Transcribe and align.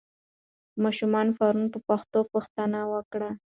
ماشوم 0.83 1.27
پرون 1.37 1.65
په 1.73 1.79
پښتو 1.87 2.19
پوښتنه 2.31 2.79
وکړه. 2.93 3.29